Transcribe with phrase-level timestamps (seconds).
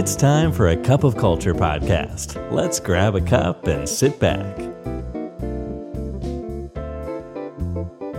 [0.00, 2.28] It's time for a cup of culture podcast.
[2.58, 4.54] Let's grab a cup and sit back.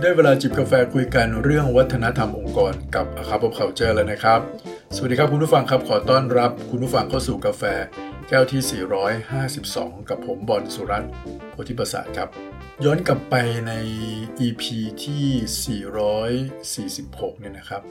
[0.00, 4.40] ได้เวลาจิบกาแฟคุยกันเรื่องวัฒนธรรมองค์กรกับ A Cup of Culture แล้วนะครับ
[4.94, 7.62] สวัสดีครับคุณผู้ฟังครับขอต้อนรับคุณผู้ฟังเข้าสู่กาแฟ
[8.28, 8.84] แก้วที่
[9.50, 11.12] 452 กับผมบอลสุรัตน์
[11.50, 12.28] โพธิประสาทครับ
[12.84, 13.34] ย้อนกลับไป
[13.66, 13.72] ใน
[14.46, 14.62] EP
[15.04, 15.80] ที่
[16.92, 17.82] 446 เนี่ยนะครับ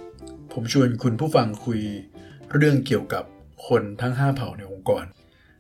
[0.54, 1.82] ผมชวนคุณผู้ฟังคุย
[2.56, 3.24] เรื่องเกี่ยวกับ
[3.68, 5.06] คนทั้ง 5 เผ่าในองค์กร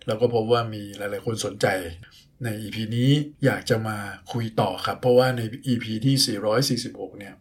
[0.07, 1.67] แล้วก็พบว่ามีหลาย ๆ คนสนใจ
[2.43, 3.09] ใน EP นี้
[3.45, 3.97] อยากจะมา
[4.31, 6.37] คุยต่อครับ เพราะว่าใน EP ที่
[6.95, 7.33] 446 เนี่ย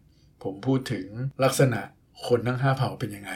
[0.42, 1.06] ผมพูดถึง
[1.44, 1.80] ลักษณะ
[2.28, 3.32] คนทั้ง 5 เผ่าเป็นยังไง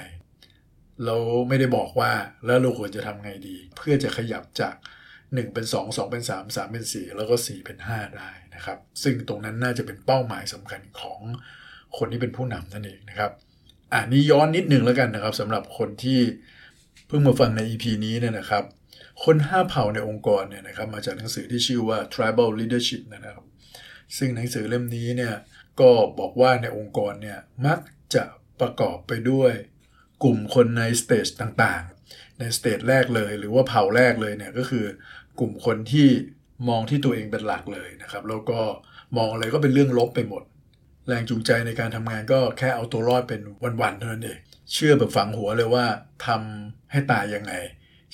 [1.04, 1.16] เรา
[1.48, 2.12] ไม่ได้บอกว่า
[2.46, 4.74] แล้วเราควรจะทำไงดี เพื่อจะขยับจาก
[5.14, 11.20] 1 เป็น 2 2 เป็น 3 3 เป็น 4 แล้วก็ 4 เป็น 5 ได้นะครับ ซึ่งตรงนั้นน่าจะเป็นเป้าหมายสำคัญของ
[11.98, 13.30] คนที่เป็นผู้นำนั่นเองนะครับ
[13.92, 16.20] อ่านี้ย้อนนิดหนึ่งแล้วกันนะครับสำหรับคนที่
[17.10, 18.64] เพิ่งมาฟังใน EP นี้เนี่ยนะครับ
[19.24, 23.44] คนห้าเผ่าในองค์กรเนี่ยนะครับมาจากหนังสือที่ชื่อว่า Tribal Leadership นะครับ
[24.16, 25.34] ซึ่งหนังสือเล่มนี้เนี่ย
[25.80, 27.80] ก็บอกว่าในองค์กรเนี่ยมัก
[28.14, 28.24] จะ
[28.60, 29.52] ประกอบไปด้วย
[30.22, 34.84] กลุ่มคนใน stage ต่างๆ ใน stage แรกเลย หรือว่าเผ่าแรกเลยเนี่ยก็คือ
[35.38, 36.08] กลุ่มคนที่
[36.68, 38.60] มองที่ตัวเองเป็นหลักเลยนะครับ แล้วก็
[39.16, 40.42] มองอะไรก็เป็นเรื่องลบไปหมด
[41.08, 43.40] แรงจูงใจในการทำงานก็แค่เอาตัวรอดเป็น
[43.82, 44.38] วันๆเท่านั้นเอง
[44.72, 45.86] เชื่อแบบฝังหัวเลยว่า
[46.26, 47.52] ทำให้ตายยังไง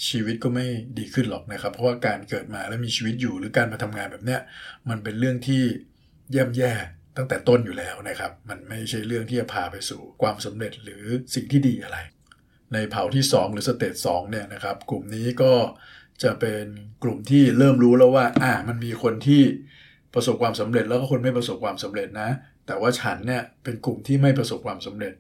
[0.09, 0.67] ชีวิตก็ไม่
[0.99, 4.41] ดีขึ้นหรอกนะครับ เพราะว่าการเกิดมาแล้วมีชีวิตอยู่หรือการมาทำงานแบบเนี้ย
[4.89, 5.63] มันเป็นเรื่องที่
[6.37, 6.73] ย่ำแย่
[7.17, 11.05] ตั้งแต่ต้นอยู่แล้วนะครับ มันไม่ใช่เรื่องที่จะพาไปสู่ความสำเร็จหรือ
[11.35, 11.99] สิ่งที่ดีอะไร
[12.73, 15.53] ในเผ่าที่ 2 หรือ stage 2เนี่ยนะครับ กลุ่มนี้ก็
[16.23, 16.65] จะเป็น
[17.03, 19.43] กลุ่มที่เริ่มรู้แล้วว่าอ่ามันมีคนที่
[20.15, 22.31] ประสบความสำเร็จแล้วก็คนไม่ประสบความสำเร็จนะ
[22.67, 25.15] แต่ว่าฉันเนี่ยเป็นกลุ่มที่ไม่ประสบความสำเร็จ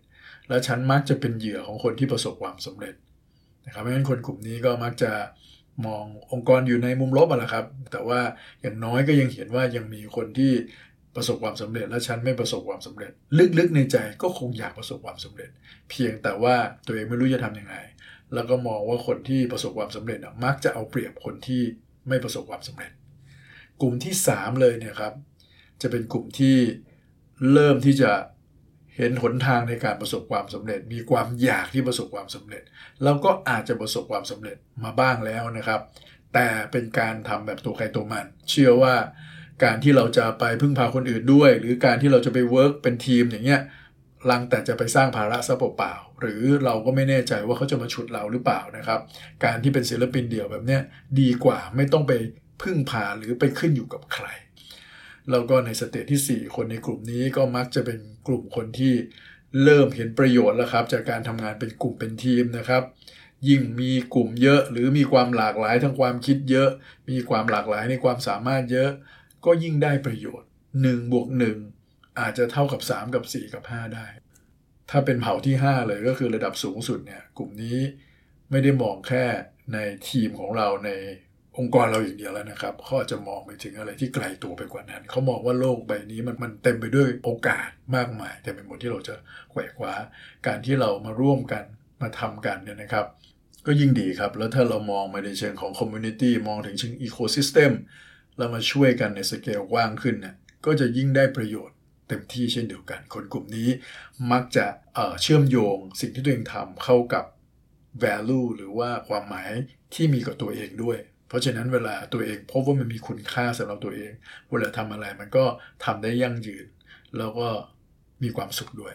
[0.49, 2.95] และฉันมักจะเป็นเหยื่อของคนที่ประสบความสำเร็จ
[3.67, 5.13] นะครับเพราะฉะนั้นคนกลุ่มนี้ก็มักจะ
[5.87, 8.21] มององค์กรอยู่ในมุมลบอะแหละครับ แต่ว่า
[8.63, 10.53] อย่างน้อยก็ยังเห็นว่ายังมีคนที่
[11.17, 13.13] ประสบความสำเร็จ และฉันไม่ประสบความสำเร็จ
[13.59, 15.51] ลึกๆในใจก็คงอยากประสบความสำเร็จ
[15.91, 16.55] เพียงแต่ว่า
[16.87, 17.75] ตัวเองไม่รู้จะทำยังไง
[18.35, 21.63] แล้วก็มองว่าคนที่ประสบความสำเร็จมักจะเอาเปรียบคนที่
[22.09, 22.93] ไม่ประสบความสำเร็จ
[23.81, 25.13] กลุ่มที่ 3 เลยเนี่ยครับ
[25.83, 26.57] จะเป็นกลุ่มที่
[27.53, 28.13] เริ่มที่จะ
[28.97, 32.63] เห็นหนทางในการประสบความสำเร็จ มีความอยากที่ประสบความสำเร็จ
[33.05, 35.81] แล้วก็อาจจะประสบความสำเร็จมาบ้างแล้วนะครับ
[36.35, 38.95] แต่เป็นการทำแบบตัวใครตัวมัน เชื่อว่า
[39.65, 43.61] การที่เราจะไปพึ่งพาคนอื่นด้วย หรือการที่เราจะไป work เป็นทีมอย่างเงี้ย
[44.31, 49.01] ลังแต่จะไปสร้างภาระซะเปล่าๆหรือเราก็ไม่แน่ใจว่าเขาจะมาฉุดเราหรือเปล่านะครับ
[49.45, 50.83] การที่เป็นศิลปินเดี่ยวแบบเนี้ย
[51.21, 52.13] ดีกว่าไม่ต้องไป
[52.63, 54.27] พึ่งพาหรือไปขึ้นอยู่กับใคร
[55.31, 58.95] แล้วก็ในสเตจที่ 4 คนในกลุ่มนี้ก็มักจะเป็นกลุ่มคนที่
[59.65, 62.83] เริ่มเห็นประโยชน์แล้วครับ จากการทำงานเป็นกลุ่มเป็นทีมนะครับ
[63.49, 66.71] ยิ่งมีกลุ่มเยอะ หรือมีความหลากหลายทางความคิดเยอะ
[67.11, 68.91] มีความหลากหลายในความสามารถเยอะ
[69.45, 70.49] ก็ยิ่งได้ประโยชน์
[70.81, 71.27] 1บวก
[71.73, 74.07] 1อาจจะเท่ากับ 3 กับ 4 กับ 5 ได้
[74.91, 77.79] ถ้าเป็นเผ่าที่ 5 เลยก็คือระดับสูงสุดเนี่ยกลุ่มนี้
[78.51, 79.25] ไม่ได้มองแค่
[79.73, 79.79] ใน
[80.09, 80.91] ทีมของเราใน
[81.59, 89.15] องค์กรเราอย่างเดียวแล้วนะครับเขาอาจจะมองไปถึงอะไรที่ไกลตัวไปกว่านั้น เขามองว่าโลกใบนี้มันมันเต็มไปด้วยโอกาสมากมายแต่เป็นหมดที่เราจะ
[89.51, 89.93] ไขว่คว้า
[90.47, 91.65] การที่เรามาร่วมกัน
[92.03, 93.07] มาทำกันเนี่ยนะครับ
[93.67, 97.73] ก็ยิ่งดีครับ แล้วถ้าเรามองมาในเชิงของ community มองถึงเชิง ecosystem
[98.37, 100.35] แล้วมาช่วยกันในสเกลกว้างขึ้นเนี่ย
[100.67, 101.77] ก็จะยิ่งได้ประโยชน์
[102.09, 103.69] เต็มที่เช่นเดียวกัน คนกลุ่มนี้
[104.33, 107.25] มักจะเเชื่อมโยงสิ่งที่ตัวเองทำเข้ากับ
[108.03, 109.51] value หรือว่าความหมาย
[109.95, 114.13] ที่มีกับตัวเองด้วย เพราะฉะนั้นเวลาตัวเองพบว่ามันมีคุณค่าสำหรับตัวเอง
[114.51, 115.45] เวลาทำอะไรมันก็
[115.85, 116.67] ทำได้ยั่งยืน
[117.19, 117.49] แล้วก็
[118.23, 118.95] มีความสุขด้วย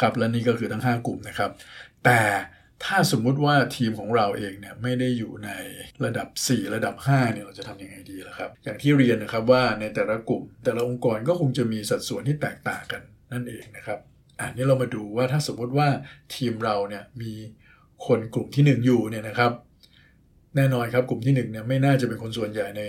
[0.00, 1.50] ครับและนี่ก็คือทั้ง 5 กลุ่มนะครับ
[2.04, 2.20] แต่
[2.84, 5.50] ถ้าสมมุติว่าทีมของเราเองเนี่ยไม่ได้อยู่ใน
[6.04, 13.02] ระดับ 4 ระดับ5เนี่ยเราจะทำยังไงดีล่ะครับ อย่างที่เรียนนะครับว่าในแต่ละกลุ่ม แต่ละองค์กรก็คงจะมีสัดส่วนที่แตกต่างกัน
[13.32, 13.98] นั่นเองนะครับ
[14.40, 15.88] อันนี้เรามาดูว่าถ้าสมมุติว่า
[16.34, 17.32] ทีมเราเนี่ยมี
[18.06, 19.52] คนกลุ่มที่ 1 อยู่เนี่ยนะครับ
[20.56, 22.82] แน่นอนครับกลุ่มที่1เนี่ยไม่น่าจะเป็นคนส่วนใหญ่ใน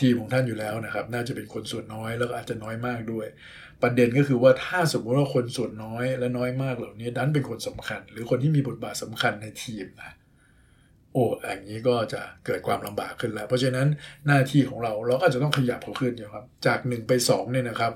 [0.00, 3.26] ทีมของท่านอยู่แล้วนะครับ น่าจะเป็นคนส่วนน้อยแล้วก็อาจจะน้อยมากด้วย
[3.82, 10.12] ประเด็นก็คือว่าถ้าสมมุติว่าคนส่วนน้อยและน้อยมากเหล่านี้ดันเป็นคนสำคัญ หรือคนที่มีบทบาทสำคัญในทีมนะ
[11.12, 13.86] โอ้อย่างนี้ก็จะเกิดความลำบากขึ้นแล้ว เพราะฉะนั้น
[14.26, 17.92] หน้าที่ของเราเราก็จะต้องขยับเขาขึ้นครับ จาก 1 ไป2เนี่ยนะครับ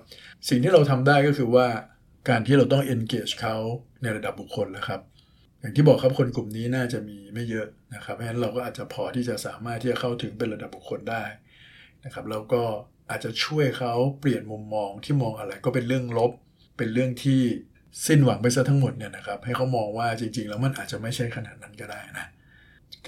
[0.49, 1.67] สิ่งที่เราทำได้ก็คือว่า
[2.29, 3.57] การที่เราต้อง engage เขา
[4.03, 5.01] ในระดับบุคคลแล้วครับ
[5.61, 11.25] อย่างที่บอกครับคนกลุ่มนี้น่าจะมีไม่เยอะนะครับ เพราะฉะนั้นเราก็อาจจะพอที่จะสามารถที่จะเข้าถึงเป็นระดับบุคคลได้
[12.05, 12.63] นะครับ แล้วก็
[13.11, 16.33] อาจจะช่วยเขาเปลี่ยนมุมมองที่มองอะไรก็เป็นเรื่องลบ
[16.79, 17.41] เป็นเรื่องที่
[18.07, 22.27] สิ้นหวังไปซะทั้งหมดเนี่ยนะครับ ให้เขามองว่าจริง ๆ แล้วมันอาจจะไม่ใช่ขนาดนั้นก็ได้นะ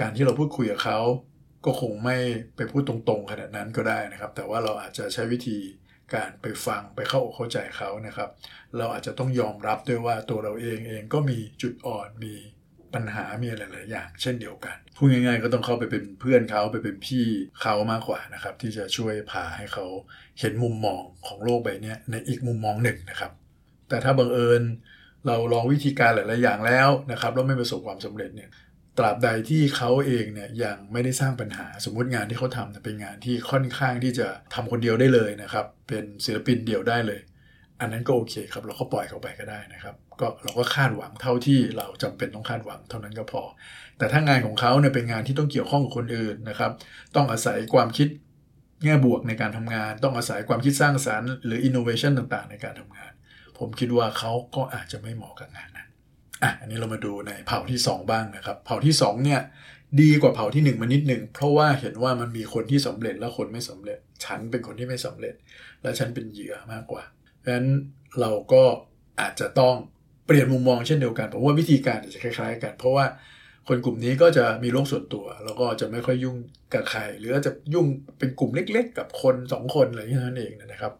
[0.01, 0.99] การที่เราพูดคุยกับเขา
[1.65, 2.17] ก็คงไม่
[2.57, 5.59] ไปพูดตรงๆขนาดนั้นก็ได้นะครับ แต่ว่าเราอาจจะใช้วิธี
[6.15, 8.31] การไปฟังไปเข้าอกเข้าใจเขานะครับ
[8.77, 12.35] เราอาจจะต้องยอมรับด้วยว่าตัวเราเองเองก็มีจุดอ่อนมี
[12.95, 17.25] ปัญหามีอะไรหลายอย่าง เช่นเดียวกันพูดง่าย ๆ ก็ต้องเข้าไปเป็นเพื่อนเขาไปเป็นพี่
[17.61, 19.87] เขามากกว่านะครับ ที่จะช่วยพาให้เขา
[20.41, 23.33] เห็นมุมมองของโลกใบนี้ในอีกมุมมองหนึ่งนะครับ
[23.89, 24.63] แต่ถ้าบังเอิญ
[25.27, 28.51] เราลองวิธีการหลาย ๆ อย่างแล้วนะครับแล้วไม่ประสบความสำเร็จเนี่ย
[28.99, 37.21] ตราบใดที่เขาเองเนี่ยยังไม่ได้สร้างปัญหาสมมุติงานที่เขาทำเป็นงานที่ค่อนข้างที่จะทำคนเดียวได้เลยนะครับ เป็นศิลปินเดียวได้เลย
[37.81, 43.43] อันนั้นก็โอเคครับเราก็ปล่อยเขาไปก็ได้นะครับ ก็เราก็คาดหวังเท่าที่เราจำเป็นต้องคาดหวังเท่านั้นก็พอ
[43.99, 46.73] แต่ถ้างานของเขาเนี่ยเป็นงานที่ต้องเกี่ยวข้องกับคนอื่นนะครับ
[47.17, 48.09] ต้องอาศัยความคิด
[48.85, 53.13] แง่บวกในการทำงาน ต้องอาศัยความคิดสร้างสารรค์หรืออินโนเวชันต่างๆ ในการทำงาน
[53.59, 55.89] ผมคิดว่าเขาก็อาจจะไม่เหมาะกับงานนั้น
[56.43, 59.41] อะอันนี้เรามาดูในเผ่าที่ 2 บ้างนะครับ เผ่าที่ 2 เนี่ย
[60.01, 65.35] ดีกว่าเผ่าที่ 1 มานิดหนึ่งเพราะว่าเห็นว่ามันมีคนที่สำเร็จและคนไม่สำเร็จ ฉันเป็นคนที่ไม่สำเร็จ
[65.83, 67.03] และฉันเป็นเหยื่อมากกว่า
[67.39, 67.69] เพราะฉะนั้น
[68.21, 68.63] เราก็
[69.21, 69.75] อาจจะต้อง
[70.27, 73.05] เปลี่ยนมุมมองเช่นเดียวกันผมว่าวิธีการจะคล้ายๆ กัน เพราะว่า
[73.69, 76.37] คนกลุ่มนี้ก็จะมีโลกส่วนตัว แล้วก็จะไม่ค่อยยุ่ง
[76.75, 77.87] กับใคร หรือจะยุ่ง
[78.19, 80.93] เป็นกลุ่มเล็ก ๆ กับคน 2 คนอะไรอย่างนั้นเองนะครับ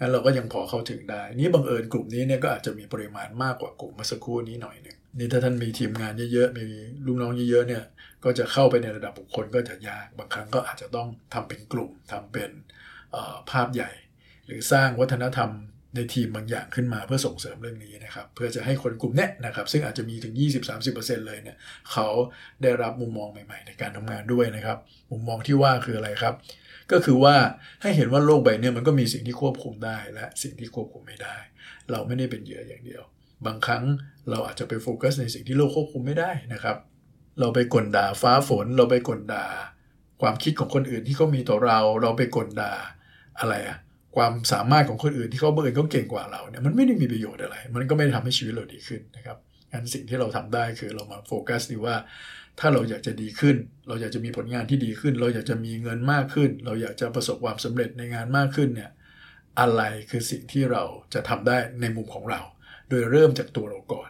[0.00, 6.64] นั้นเราก็ยังพอเข้าถึงได้ นี่บังเอิญกลุ่มนี้เนี่ยก็อาจจะมีปริมาณมากกว่ากลุ่มเมื่อสักครู่นี้หน่อยหนึ่งนี่ถ้าท่านมีทีมงานเยอะๆ มี
[7.06, 7.82] ลูกน้องเยอะๆเนี่ย
[8.24, 12.50] ก็จะเข้าไปในระดับบุคคลก็จะยาก บางครั้งก็อาจจะต้องทำเป็นกลุ่มทำเป็น
[13.50, 13.90] ภาพใหญ่
[14.46, 15.50] หรือสร้างวัฒนธรรม
[15.96, 20.34] ในทีมบางอย่างขึ้นมาเพื่อส่งเสริมเรื่องนี้นะครับ เพื่อจะให้คนกลุ่มนี้นะครับ ซึ่งอาจจะมีถึง
[20.80, 21.56] 20-30%เลยเนี่ย
[21.92, 22.08] เขา
[22.62, 24.78] ได้รับมุมมองใหม่ ๆ ในการทำงานด้วยนะครับ
[25.10, 26.34] มุมมองที่ว่าคืออะไรครับ
[26.92, 27.36] ก็คือว่า
[27.82, 31.36] ให้เห็นว่าโลกใบนี้มันก็มีสิ่งที่ควบคุมได้และสิ่งที่ควบคุมไม่ได้
[31.90, 33.02] เราไม่ได้เป็นเหยื่ออย่างเดียว
[33.46, 33.84] บางครั้ง
[34.30, 36.76] เราอาจจะไปโฟกัสในสิ่งที่โลกควบคุมไม่ได้นะครับ
[37.40, 39.46] เราไปกลด่าฟ้าฝน เราไปกลด่า
[40.22, 42.72] ความคิดของคนอื่นที่เขามีต่อเรา เราไปกลด่า
[43.38, 43.78] อะไรอะ
[44.16, 49.38] ความสามารถของคนอื่นที่เขาเบื่อเขาเก่งกว่าเราเนี่ยมันไม่ได้มีประโยชน์อะไร มันก็ไม่ได้ทำให้ชีวิตเราดีขึ้นนะครับ
[49.72, 51.96] งั้นสิ่งที่เราทำได้คือเรามาโฟกัสดีว่า
[52.60, 53.56] ถ้าเราอยากจะดีขึ้น
[53.88, 58.90] เราอยากจะมีผลงานที่ดีขึ้น เราอยากจะมีเงินมากขึ้น เราอยากจะประสบความสำเร็จในงานมากขึ้นเนี่ย
[59.60, 60.82] อะไรคือสิ่งที่เรา
[61.14, 62.40] จะทำได้ในมุมของเรา
[62.88, 64.08] โดยเริ่มจากตัวเราก่อน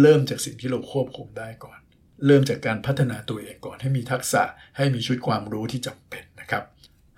[0.00, 1.78] เริ่มจากสิ่งที่เราควบคุมได้ก่อน
[2.26, 4.42] เริ่มจากการพัฒนาตัวเองก่อน ให้มีทักษะ
[4.76, 6.64] ให้มีชุดความรู้ที่จำเป็นนะครับ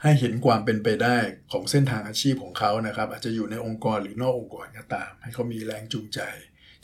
[0.02, 1.16] ให้เห็นความเป็นไปได้
[1.52, 6.20] ของเส้นทางอาชีพของเขานะครับ อาจจะอยู่ในองค์กรหรือนอกองค์กรก็ตาม ให้เขามีแรงจูงใจ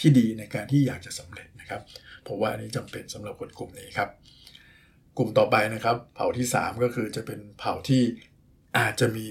[0.01, 1.81] ที่ดีในการที่อยากจะสำเร็จนะครับ
[2.29, 4.09] ผมว่าอันนี้จำเป็นสำหรับคนกลุ่มนี้ครับ
[5.17, 8.03] กลุ่มต่อไปนะครับ เผ่าที่ 3 ก็คือจะเป็นเผ่าที่
[8.79, 9.27] อาจจะมี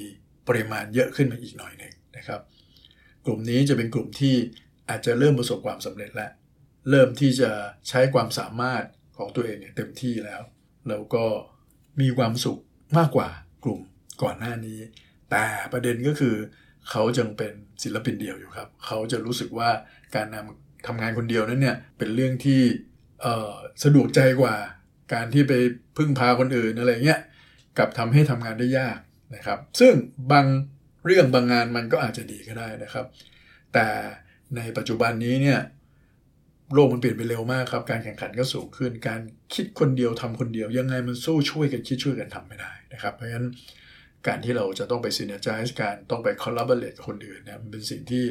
[0.47, 2.41] ปริมาณเยอะขึ้นมาอีกหน่อยหนึ่งนะครับ
[3.25, 4.35] กลุ่มนี้จะเป็นกลุ่มที่
[4.89, 6.31] อาจจะเริ่มประสบความสำเร็จแล้ว
[6.89, 7.51] เริ่มที่จะ
[7.89, 8.83] ใช้ความสามารถ
[9.17, 10.41] ของตัวเองเต็มที่แล้ว
[10.89, 11.25] แล้วก็
[12.01, 12.59] มีความสุข
[12.97, 13.29] มากกว่า
[13.63, 13.79] กลุ่ม
[14.23, 14.79] ก่อนหน้านี้
[15.31, 16.35] แต่ประเด็นก็คือ
[16.89, 17.53] เขาจึงเป็น
[17.83, 19.69] ศิลปินเดียวอยู่ครับ เขาจะรู้สึกว่า
[20.15, 22.61] การนำ ทำงานคนเดียวนั้นเนี่ยเป็นเรื่องที่
[23.83, 24.55] สะดวกใจกว่า
[25.13, 25.53] การที่ไป
[25.97, 27.21] พึ่งพาคนอื่นอะไรเงี้ย
[27.77, 28.99] กับทำให้ทำงานได้ยาก
[29.35, 29.93] นะครับ ซึ่ง
[30.31, 30.45] บาง
[31.05, 33.05] เรื่องบางงานมันก็อาจจะดีก็ได้นะครับ
[33.73, 33.87] แต่
[34.55, 35.59] ในปัจจุบันนี้เนี่ย
[36.73, 39.21] โลกมันเปลี่ยนไปเร็วมากครับ การแข่งขันก็สูงขึ้น การ
[39.53, 43.47] คิดคนเดียวทำคนเดียว ยังไงมันสู้ช่วยกันคิดช่วยกันทำไม่ได้นะครับ เพราะฉะนั้น
[44.27, 48.25] การที่เราจะต้องไปซีเนจายการต้องไปคอลลาบอร์เรตกับคนอื่นเนี่ยมันเป็นสิ่งที่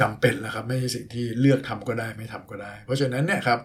[0.00, 3.60] จำเป็นแล้วครับไม่ใช่สิ่งที่เลือกทำก็ได้ไม่ทำก็ได้ เพราะฉะนั้นเนี่ยครับ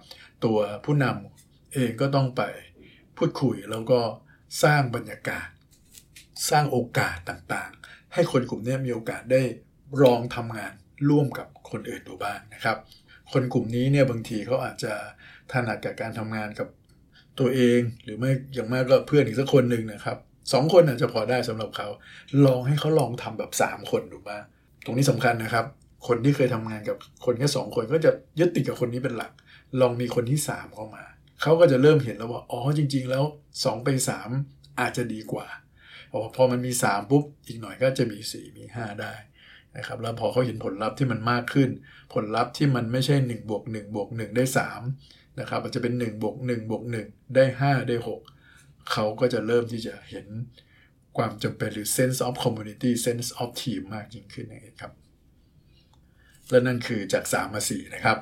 [0.45, 2.41] ตัวผู้นำเองก็ต้องไป
[3.17, 3.99] พูดคุยแล้วก็
[4.63, 5.47] สร้างบรรยากาศ
[6.49, 9.41] สร้างโอกาสต่างๆ ให้คนกลุ่มนี้มีโอกาสได้
[10.03, 10.73] ลองทำงาน
[11.09, 12.77] ร่วมกับคนอื่นดูบ้างนะครับ
[13.31, 14.93] คนกลุ่มนี้เนี่ยบางทีเขาอาจจะ
[15.51, 16.67] ถนัดกับการทำงานกับ
[17.39, 20.17] ตัวเองหรือไม่อย่างมากก็เพื่อนอีกสักคนหนึ่งนะครับ
[20.53, 21.87] สองคนอาจจะพอได้สำหรับเขา
[22.45, 24.43] ลองให้เขาลองทำแบบ 3 คนดูบ้าง
[24.85, 25.65] ตรงนี้สำคัญนะครับ
[26.07, 29.31] คนที่เคยทำงานกับคนแค่สองคนก็จะยึดติดกับคนนี้เป็นหลัก
[29.81, 31.03] ลองมีคนที่สามเข้ามา
[31.41, 33.23] เขาก็จะเริ่มเห็นแล้วว่าอ๋อจริง ๆ แล้ว
[33.63, 34.29] สองไปสาม
[34.79, 35.45] อาจจะดีกว่า
[36.35, 39.13] พอมันมีสามปุ๊บอีกหน่อยก็จะมีสี่มีห้าได้
[39.77, 41.69] นะครับแล้วพอเขาเห็นผลลัพธ์ที่มันมากขึ้น
[42.13, 44.43] ผลลัพธ์ที่มันไม่ใช่1บวก1บวก1ได้
[44.91, 47.95] 3นะครับอาจจะเป็น1บวก1บวก1ได้ 5 ได้
[48.43, 50.27] 6 เขาก็จะเริ่มที่จะเห็น
[51.17, 54.93] ความจำเป็นหรือ sense of community sense of team มากยิ่งขึ้นนั่นเองครับ
[56.51, 58.17] และนั่นคือจาก 3 มา 4 นะครับ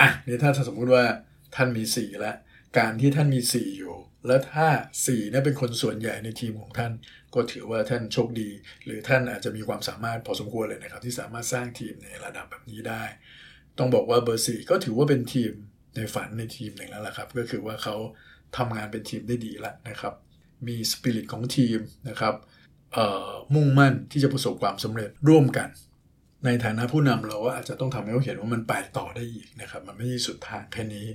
[0.00, 1.04] อะนี่ถ้าสมมุติว่า
[1.56, 2.36] ท่านมี 4 แล้ว
[2.78, 3.94] การที่ท่านมี 4 อยู่
[4.26, 4.68] แล้วถ้า
[5.00, 6.92] 4นี่เป็นคนส่วนใหญ่ในทีมของท่าน
[7.34, 8.48] ก็ถือว่าท่านโชคดี
[8.84, 13.02] หรือท่านอาจจะมีความสามารถพอสมควรเลยนะครับ ที่สามารถสร้างทีมในระดับแบบนี้ได้
[13.78, 15.52] ต้องบอกว่าเบอร์4ก็ถือว่าเป็นทีม
[15.96, 17.96] ในฝันในทีมหนึ่งแล้วล่ะครับ ก็คือว่าเขา
[18.56, 20.14] ทำงานเป็นทีมได้ดีแล้วนะครับ
[20.66, 22.34] มีสปิริตของทีมนะครับ
[23.54, 25.68] มุ่งมั่นที่จะประสบความสำเร็จร่วมกัน
[26.44, 31.06] ในฐานะผู้นำเราก็อาจจะต้องทำให้เขาเห็นว่ามันไปต่อได้อีกนะครับ มันไม่ใช่สุดทางแค่นี้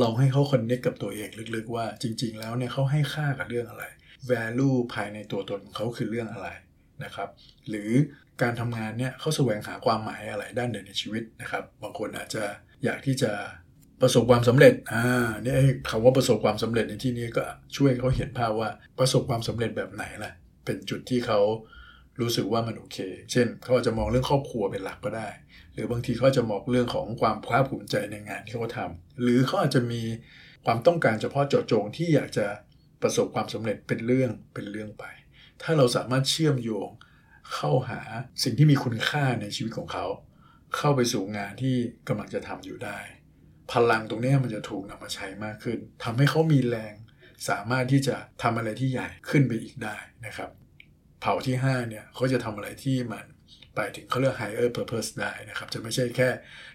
[0.00, 3.84] ลองให้เขาคอนเนคกับตัวเองลึกๆว่าจริง ๆ แล้วเนี่ยเขาให้ค่ากับเรื่องอะไร
[4.30, 6.48] value ภายในตัวตนของเขาคือเรื่องอะไร
[7.04, 7.28] นะครับ
[7.68, 7.90] หรือ
[8.42, 12.44] การทำงานเนี่ยเขาแสวงหาความหมายอะไรด้านเด่นในชีวิตนะครับ บางคนอาจจะ
[12.84, 13.32] อยากที่จะ
[14.00, 15.04] ประสบความสำเร็จ อ่า
[15.42, 15.56] เนี่ย
[15.90, 17.44] คำว่าประสบความสำเร็จในที่นี้ก็
[17.76, 20.32] ช่วยเขาเห็นภาพว่าประสบความสำเร็จแบบไหนล่ะ
[20.64, 21.40] เป็นจุดที่เขา
[22.20, 22.98] รู้สึกว่ามันโอเค
[23.32, 25.28] เช่นเขาอาจจะมองเรื่องครอบครัวเป็นหลักก็ได้
[25.72, 28.90] หรือบางทีเขาจะมองเรื่องของความภาคภูมิใจในงานที่เขาทา
[29.22, 30.02] หรือเขาอาจจะมี
[30.66, 32.46] ความต้องการเฉพาะเจาะจงที่อยากจะ
[33.02, 35.04] ประสบความสำเร็จเป็นเรื่องเป็นเรื่องไป
[35.62, 36.88] ถ้าเราสามารถเชื่อมโยง
[37.54, 38.00] เข้าหา
[38.42, 40.06] สิ่งที่มีคุณค่าในชีวิตของเขา
[40.76, 41.76] เข้าไปสู่งานที่
[42.08, 42.98] กำลังจะทำอยู่ได้
[43.72, 46.94] พลังตรงนี้มันจะถูกนำมาใช้มากขึ้นทำให้เขามีแรง
[47.48, 49.96] สามารถที่จะทำอะไรที่ใหญ่ขึ้นไปอีกได้
[50.26, 50.50] นะครับ
[51.20, 53.24] เผ่าที่ 5 เนี่ยเขาจะทำอะไรที่มัน
[53.74, 56.28] ไปถึงเขาเรียก higher purpose ได้นะครับ จะไม่ใช่แค่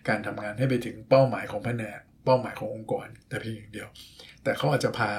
[0.07, 3.89] การทำงานให้ไปถึงเป้าหมายของแผนกเป้าหมายขององค์กร แต่เพียงอย่างเดียว
[4.43, 5.11] แต่เขาอาจจะพา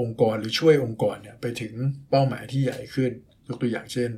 [0.00, 1.72] องค์กรหรือช่วยองค์กรเนี่ยไปถึง
[2.10, 3.12] เป้าหมายที่ใหญ่ขึ้น
[3.48, 4.10] ยกตัวอย่างเช่น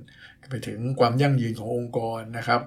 [0.50, 2.60] ไปถึงความยั่งยืนขององค์กรนะครับ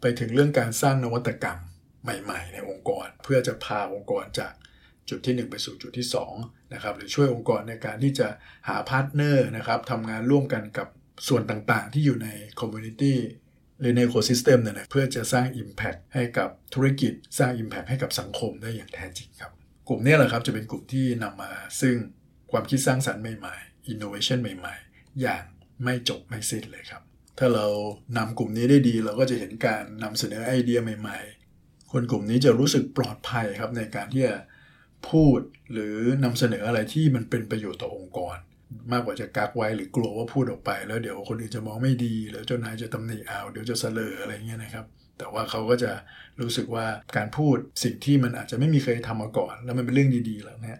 [0.00, 1.58] ไปถึงเรื่องการสร้างนวัตกรรม
[2.02, 4.52] ใหม่ ๆ ในองค์กร เพื่อจะพาองค์กรจาก
[5.08, 6.06] จุดที่ 1 ไปสู่จุดที่
[6.38, 8.28] 2นะครับหรือช่วยองค์กรในการที่จะ
[8.68, 10.88] หา partner นะครับทำงานร่วมกันกับ
[11.28, 12.28] ส่วนต่างๆ ที่อยู่ใน
[12.60, 13.18] community
[13.80, 19.52] หรือใน ecosystem เนี่ยเพื่อจะสร้าง Impact ให้กับธุรกิจสร้าง Impact ให้กับสังคมได้อย่างแท้จริงครับ
[19.88, 21.94] กลุ่มนี้แหละครับจะเป็นกลุ่มที่นำมาซึ่ง
[22.52, 25.44] ความคิดสร้างสรรค์ใหม่ๆ innovation ใหม่ๆ อย่าง
[25.84, 27.02] ไม่จบไม่สิ้นเลยครับ
[27.38, 27.66] ถ้าเรา
[28.16, 31.18] นำกลุ่มนี้ได้ดี เราก็จะเห็นการนำเสนอไอเดียใหม่
[31.56, 34.36] ๆ คนกลุ่มนี้จะรู้สึกปลอดภัยครับในการที่จะ
[35.10, 35.40] พูด
[35.72, 38.36] หรือนำเสนออะไรที่มันเป็นประโยชน์ต่อองค์กร
[38.92, 44.86] มากกว่าจะกักไว้หรือกลัวว่าพูดออกไป แล้วเดี๋ยวคนอื่นจะมองไม่ดีแล้วเจ้านายจะตำหนิเอาเดี๋ยวจะเสลออะไรเงี้ยนะครับ
[45.18, 45.92] แต่ว่าเขาก็จะ
[46.40, 50.78] รู้สึกว่าการพูดสิ่งที่มันอาจจะไม่มีเคยทำมาก่อน แล้วมันเป็นเรื่องดีๆแล้วเนี่ย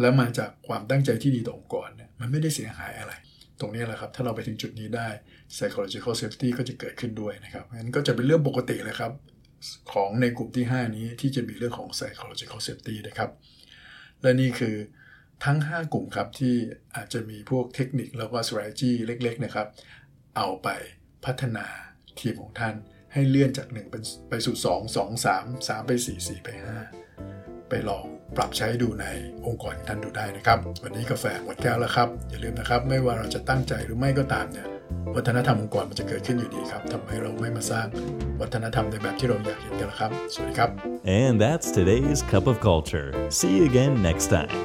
[0.00, 3.12] แล้วมาจากความตั้งใจที่ดีต่อองค์กรเนี่ยมันไม่ได้เสียหายอะไร
[3.60, 5.08] ตรงนี้แหละครับ ถ้าเราไปถึงจุดนี้ได้
[5.54, 9.12] psychological safety ก็จะเกิดขึ้นด้วยนะครับงั้นก็จะเป็นเรื่องปกติเลยครับ
[9.92, 13.30] ของในกลุ่มที่ 5 นี้ที่จะมีเรื่องของ psychological safety นะครับ
[14.22, 14.74] และนี่คือ
[15.44, 16.54] ทั้ง 5 กลุ่มครับที่
[16.96, 19.66] อาจจะมีพวกเทคนิคแล้วก็ strategy เล็กๆนะครับ
[20.36, 20.68] เอาไป
[21.24, 21.66] พัฒนา
[22.20, 22.74] ทีมของท่าน
[23.12, 26.48] ให้เลื่อนจาก1ไปสู่ 2 2 3 3 ไป 4 4 ไป
[27.08, 29.06] 5 ไปลองปรับใช้ดูใน
[29.46, 34.68] องค์กรท่านดูได้นะครับ วันนี้กาแฟหมดแก้วแล้วครับ อย่าลืมนะครับ ไม่ว่าเราจะตั้งใจหรือไม่ก็ตามเนี่ย
[35.16, 37.86] วัฒนธรรมองค์กรมันจะเกิดขึ้นอยู่ดีครับทำให้เราไม่มาสร้าง
[38.40, 40.70] วัฒนธรรมในแบบที่เราอยากเห็นกันละครับ สวัสดีครับ
[41.20, 43.08] And that's today's cup of culture.
[43.38, 44.56] See you again next time.